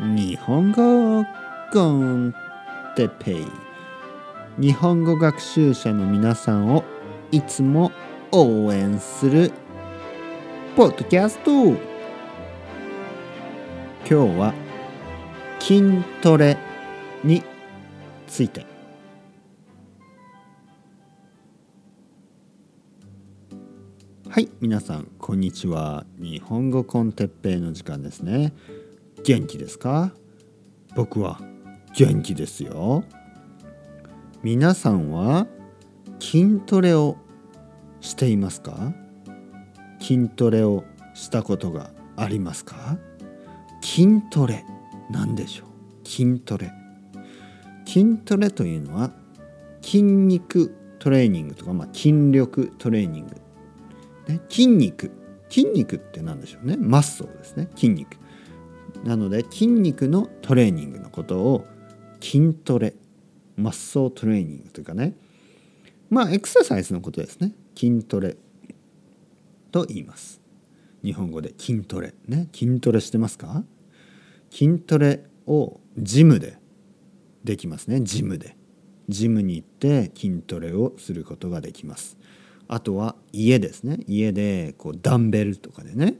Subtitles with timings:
[0.00, 1.24] 日本語
[1.72, 2.32] コン
[2.94, 3.46] テペイ。
[4.56, 6.84] 日本語学習者の皆さんを
[7.32, 7.90] いつも
[8.30, 9.50] 応援する
[10.76, 11.50] ポッドキャスト。
[11.68, 11.76] 今
[14.06, 14.54] 日は
[15.58, 15.82] 筋
[16.22, 16.56] トレ
[17.24, 17.42] に
[18.28, 18.64] ついて。
[24.28, 26.06] はい皆さんこんにちは。
[26.20, 28.52] 日本語コンテッペイの時間ですね。
[29.24, 30.12] 元気ですか？
[30.96, 31.40] 僕は
[31.96, 33.04] 元気ですよ。
[34.42, 35.46] 皆さんは
[36.20, 37.16] 筋トレを
[38.00, 38.94] していますか？
[40.00, 42.98] 筋トレをしたことがありますか？
[43.82, 44.64] 筋トレ
[45.10, 46.08] 何でしょう？
[46.08, 46.72] 筋トレ。
[47.84, 49.10] 筋トレというのは
[49.82, 53.34] 筋肉トレーニングとか、まあ、筋力トレーニング、
[54.26, 55.10] ね、筋肉。
[55.48, 56.76] 筋肉って何でしょうね？
[56.76, 57.68] マッソーですね。
[57.74, 58.16] 筋肉。
[59.04, 61.66] なので筋肉のトレーニングのことを
[62.20, 62.94] 筋トレ
[63.56, 65.14] マッソートレーニングというかね。
[66.10, 67.52] まあエクササイズのことですね。
[67.76, 68.36] 筋トレ
[69.70, 70.40] と言います。
[71.04, 72.48] 日本語で筋トレね。
[72.52, 73.62] 筋トレしてますか？
[74.50, 76.58] 筋トレをジムで
[77.44, 78.00] できますね。
[78.00, 78.56] ジムで。
[79.08, 82.18] ジムに行って筋トレをすることができます。
[82.66, 84.00] あとは家ですね。
[84.06, 86.16] 家でこうダンベルとかでね。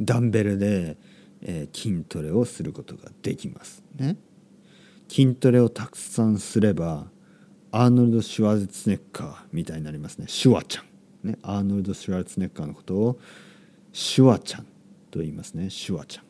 [0.00, 0.96] ダンベルで、
[1.42, 4.16] え、筋トレをすることができますね。
[5.08, 7.08] 筋トレをたくさんすれば
[7.72, 10.26] アーノルド・シュワルツネッカーみたいになりますね。
[10.28, 13.18] シュワちゃん、ね、アーノルド・シュワルツネッカーのことを
[13.92, 14.66] シュワちゃん
[15.10, 15.70] と言いますね。
[15.70, 16.24] シュワちゃん。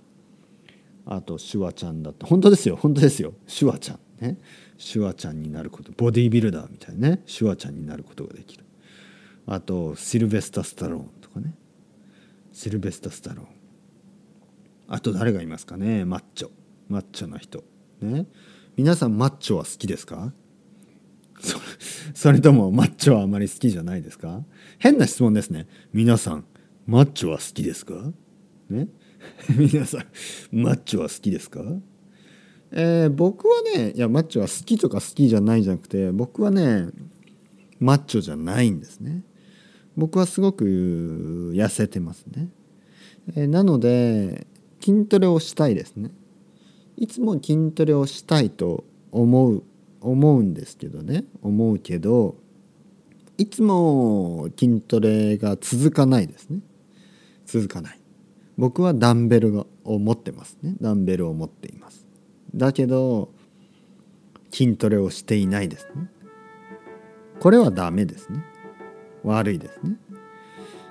[1.06, 2.76] あとシュワちゃんだと本当ですよ。
[2.76, 3.34] 本当ですよ。
[3.46, 4.38] シュワちゃんね。
[4.78, 5.92] シュワちゃんになること。
[5.92, 7.22] ボディービルダーみたいなね。
[7.26, 8.64] シュワちゃんになることができる。
[9.46, 11.54] あとシルベスタ・スタローンとかね。
[12.52, 13.59] シルベスタ・スタローン。
[14.92, 16.04] あと誰がいますかね？
[16.04, 16.50] マッチョ。
[16.88, 17.62] マッチョな人。
[18.02, 18.26] ね？
[18.76, 20.32] 皆さんマッチョは好きですか？
[22.12, 24.44] それともマッチョはあまり好きじゃないですか？
[24.78, 25.68] 変な質問ですね。
[25.92, 26.44] 皆さん
[26.86, 27.94] マッチョは好きですか？
[28.68, 28.88] ね？
[29.56, 30.06] 皆さん
[30.50, 31.62] マッチョは好きですか？
[32.72, 36.88] えー、僕はねいやマッチョは好きとか好きじゃないじゃなくて僕はね
[37.78, 39.22] マッチョじゃないんですね。
[39.96, 42.48] 僕はすごく痩せてますね、
[43.36, 44.46] えー、なので
[44.80, 46.10] 筋トレをしたいですね。
[46.96, 49.62] いつも筋トレをしたいと思う
[50.00, 51.24] 思うんですけどね。
[51.42, 52.36] 思うけど
[53.38, 56.60] いつも筋トレが続かないですね。
[57.46, 58.00] 続かない。
[58.56, 60.74] 僕はダンベルを持ってますね。
[60.80, 62.06] ダンベルを持っています。
[62.54, 63.32] だけど
[64.50, 66.10] 筋トレをしていないですね。
[67.40, 68.44] これはダメですね。
[69.24, 69.96] 悪いですね。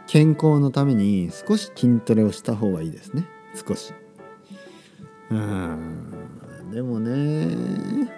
[0.07, 3.27] 健康のために少し筋トレをした方がいいですね。
[3.55, 3.93] 少し。
[5.31, 6.71] うん。
[6.71, 8.11] でもね。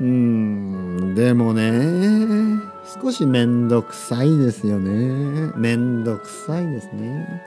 [0.00, 1.14] うん。
[1.14, 2.70] でもね。
[3.02, 5.52] 少しめんどくさいですよね。
[5.56, 7.42] めんどくさいですね。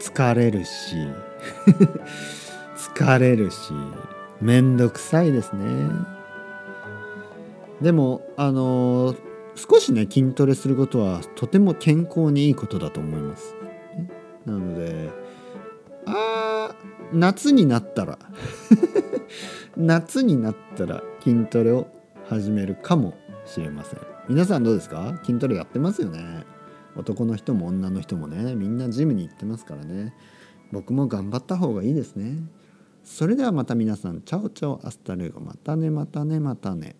[0.00, 0.96] 疲れるし。
[2.76, 3.72] 疲れるし。
[4.40, 5.66] めんどくさいですね。
[7.80, 9.14] でもあの
[9.54, 13.54] 少しね筋トレすることはとても健康にいいことだと思います。
[14.46, 15.10] なので
[16.06, 16.74] あ
[17.12, 18.18] 夏になったら。
[19.76, 21.86] 夏になったら筋トレを
[22.28, 23.14] 始めるかも
[23.46, 24.00] しれません。
[24.28, 25.20] 皆さんどうですか？
[25.24, 26.44] 筋トレやってますよね？
[26.96, 28.54] 男の人も女の人もね。
[28.54, 30.14] みんなジムに行ってますからね。
[30.72, 32.38] 僕も頑張った方がいいですね。
[33.04, 34.20] それではまた皆さん。
[34.22, 34.80] チャオチャオ。
[34.86, 35.40] Hasta luego。
[35.40, 36.96] またねまたねまたね。